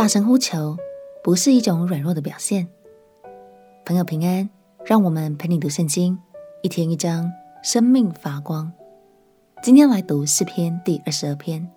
[0.00, 0.78] 大声呼求
[1.22, 2.66] 不是一种软弱的表现。
[3.84, 4.48] 朋友平安，
[4.86, 6.18] 让我们陪你读圣经，
[6.62, 7.30] 一天一章，
[7.62, 8.72] 生命发光。
[9.62, 11.70] 今天来读诗篇第二十二篇，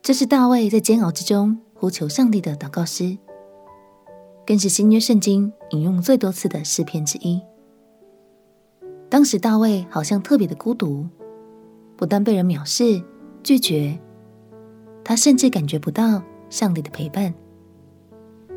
[0.00, 3.18] 这是大卫在煎熬之中呼求上帝的祷告诗，
[4.46, 7.42] 更是新约圣经引用最多次的诗篇之一。
[9.08, 11.08] 当时大卫好像特别的孤独，
[11.96, 13.02] 不但被人藐视、
[13.42, 13.98] 拒绝，
[15.02, 17.32] 他甚至感觉不到上帝的陪伴。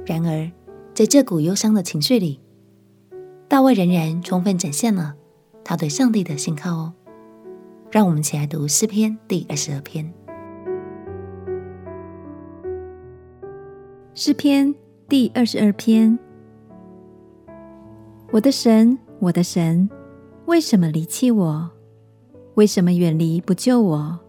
[0.06, 0.50] 然而，
[0.94, 2.40] 在这股忧伤的情绪里，
[3.48, 5.16] 大卫仍然充分展现了
[5.64, 6.94] 他对上帝的信靠哦。
[7.92, 10.14] 让我们一起来读诗篇第二十二篇。
[14.14, 14.76] 诗篇
[15.08, 16.20] 第二十二篇：
[18.32, 19.90] 我的神，我的神，
[20.46, 21.72] 为什么离弃我？
[22.56, 24.20] 为什么远离不救我？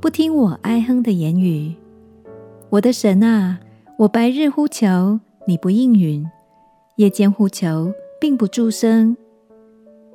[0.00, 1.74] 不听我哀哼的言语？
[2.72, 3.60] 我的神啊，
[3.98, 5.20] 我白日呼求。
[5.46, 6.26] 你不应允，
[6.96, 9.14] 夜间呼求，并不助声。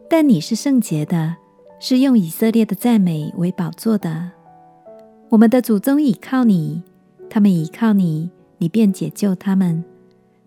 [0.09, 1.35] 但你是圣洁的，
[1.79, 4.31] 是用以色列的赞美为宝座的。
[5.29, 6.81] 我们的祖宗倚靠你，
[7.29, 9.83] 他们倚靠你，你便解救他们；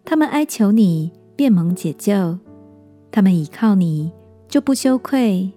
[0.05, 2.41] 他们哀求你，便蒙解救。
[3.13, 4.11] 他们倚靠你，
[4.49, 5.53] 就不羞愧。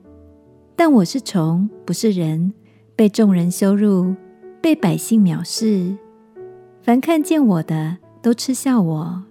[0.76, 2.54] 但我是虫，不是人，
[2.96, 4.14] 被众人羞辱，
[4.62, 5.98] 被百姓藐视。
[6.84, 9.24] 凡看见我的，都嗤笑我，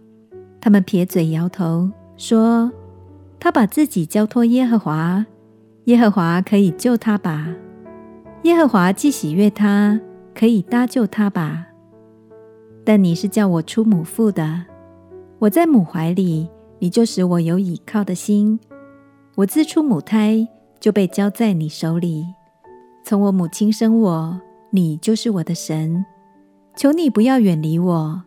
[0.59, 2.73] 他们撇嘴摇头，说
[3.39, 5.27] ：“他把自己交托耶和华，
[5.85, 7.55] 耶和华可以救他吧？
[8.45, 10.01] 耶和华既喜悦他，
[10.35, 11.67] 可以搭救他吧？
[12.85, 14.63] 但你是叫我出母腹的，
[15.39, 18.59] 我在母怀里，你就使我有倚靠的心。
[19.35, 20.49] 我自出母胎，
[20.81, 22.25] 就被交在你手里。
[23.05, 26.03] 从我母亲生我，你就是我的神。
[26.75, 28.23] 求你不要远离我。”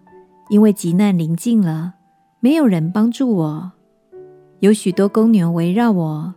[0.49, 1.95] 因为急难临近了，
[2.39, 3.72] 没有人帮助我。
[4.59, 6.35] 有许多公牛围绕我，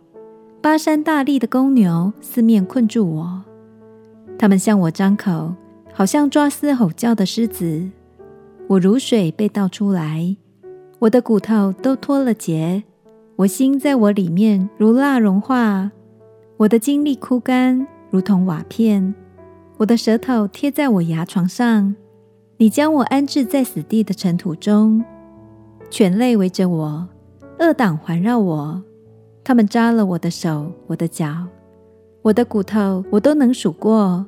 [0.61, 3.43] 巴山大力的公牛四面困住我。
[4.39, 5.53] 他们向我张口，
[5.93, 7.87] 好像抓嘶吼叫的狮子。
[8.67, 10.35] 我如水被倒出来，
[10.97, 12.83] 我的骨头都脱了节。
[13.35, 15.91] 我心在我里面如蜡融化，
[16.57, 19.13] 我的精力枯干，如同瓦片。
[19.79, 21.95] 我的舌头贴在我牙床上。
[22.57, 25.01] 你将我安置在死地的尘土中，
[25.89, 27.07] 犬类围着我，
[27.59, 28.81] 恶党环绕我，
[29.41, 31.47] 他们扎了我的手、我的脚、
[32.21, 34.25] 我的骨头，我都能数过。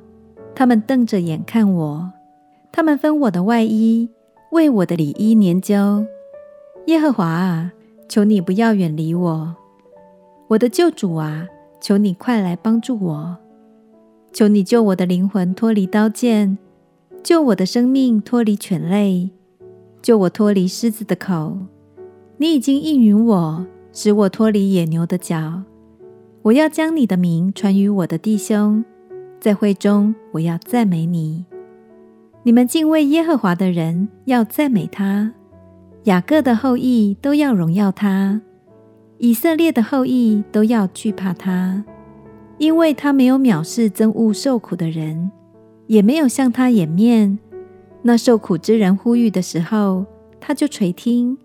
[0.54, 2.10] 他们瞪着眼看我，
[2.72, 4.08] 他们分我的外衣，
[4.52, 6.06] 为我的里衣研究。
[6.86, 7.72] 耶和华啊，
[8.08, 9.54] 求你不要远离我，
[10.48, 11.46] 我的救主啊，
[11.78, 13.36] 求你快来帮助我，
[14.32, 16.58] 求你救我的灵魂脱离刀剑。
[17.22, 19.30] 救我的生命脱离犬类，
[20.02, 21.56] 救我脱离狮子的口。
[22.38, 25.62] 你已经应允我，使我脱离野牛的角。
[26.42, 28.84] 我要将你的名传与我的弟兄，
[29.38, 31.44] 在会中我要赞美你。
[32.42, 35.32] 你们敬畏耶和华的人要赞美他，
[36.04, 38.40] 雅各的后裔都要荣耀他，
[39.18, 41.84] 以色列的后裔都要惧怕他，
[42.62, 45.32] 因为他没有藐视憎恶受苦的人。
[45.88, 47.38] 也没有向他掩面。
[48.02, 50.06] 那受苦之人呼吁的时候，
[50.40, 51.36] 他就垂听。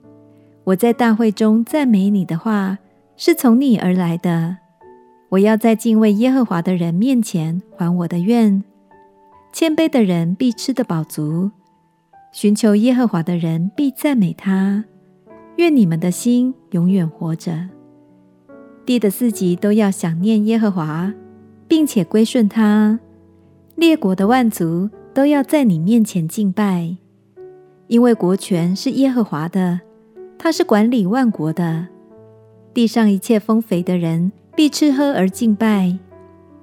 [0.64, 2.78] 我在大会中赞美你的话，
[3.16, 4.58] 是从你而来的。
[5.30, 8.64] 我要在敬畏耶和华的人面前还我的愿。
[9.52, 11.50] 谦卑的人必吃得饱足，
[12.32, 14.86] 寻求耶和华的人必赞美他。
[15.58, 17.68] 愿你们的心永远活着。
[18.88, 21.14] 地的四极都要想念耶和华，
[21.68, 22.98] 并且归顺他。
[23.76, 26.96] 列国的万族都要在你面前敬拜，
[27.88, 29.82] 因为国权是耶和华的，
[30.40, 31.90] 他是管理万国的。
[32.74, 36.00] 地上一切丰肥的人必吃喝而敬拜。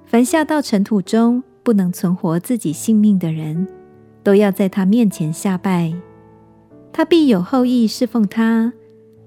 [0.07, 3.67] 凡下到尘土中不能存活自己性命的人，
[4.23, 5.93] 都要在他面前下拜。
[6.91, 8.73] 他必有后裔侍奉他，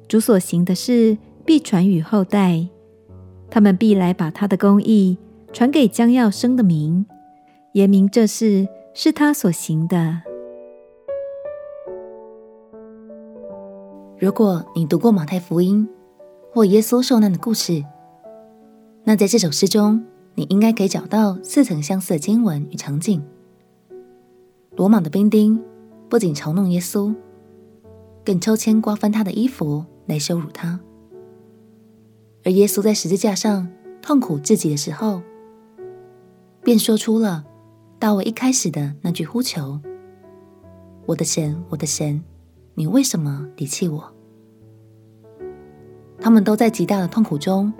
[0.08, 2.66] 主所行的事必传与后代。
[3.50, 5.18] 他们必来把他的公义
[5.52, 7.04] 传给将要生的民。
[7.72, 10.22] 言明这事是他所行的。
[14.18, 15.88] 如果你读过马太福音
[16.52, 17.84] 或耶稣受难的故事，
[19.04, 20.04] 那在这首诗中，
[20.34, 23.22] 你应该可以找到似曾相似的经文与场景。
[24.74, 25.62] 罗马的兵丁
[26.08, 27.14] 不仅嘲弄耶稣，
[28.24, 30.80] 更抽签瓜分他的衣服来羞辱他。
[32.48, 33.68] 而耶稣在十字架上
[34.00, 35.20] 痛苦至极的时候，
[36.62, 37.44] 便说出了。
[37.98, 39.78] 大卫一开始的那句呼求
[41.04, 42.24] ：“我的神，我的神，
[42.72, 44.14] 你为什么离弃我？”
[46.18, 47.70] 他们都在极大的痛苦中，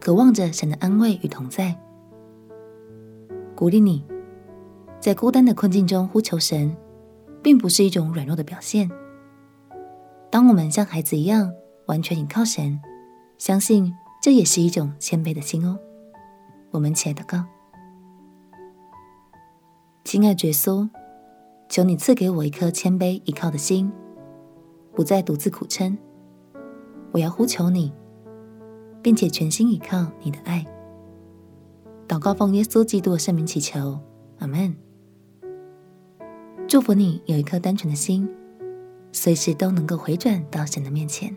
[0.00, 1.78] 渴望着神的安慰与同在。
[3.54, 4.04] 鼓励你，
[4.98, 6.76] 在孤单的困境中呼求神，
[7.40, 8.90] 并不是一种软弱的表现。
[10.32, 11.52] 当我们像孩子一样
[11.86, 12.80] 完全倚靠神，
[13.44, 15.78] 相信这也是一种谦卑的心哦。
[16.70, 17.44] 我们起来祷告，
[20.02, 20.88] 亲爱的耶稣，
[21.68, 23.92] 求你赐给我一颗谦卑依靠的心，
[24.94, 25.98] 不再独自苦撑。
[27.12, 27.92] 我要呼求你，
[29.02, 30.64] 并且全心倚靠你的爱。
[32.08, 34.00] 祷告奉耶稣基督的圣名祈求，
[34.38, 34.74] 阿门。
[36.66, 38.26] 祝福你有一颗单纯的心。
[39.12, 41.36] 随时都能够回转到神的面前，